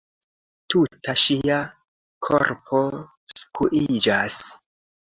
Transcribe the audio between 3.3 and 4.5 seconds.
skuiĝas.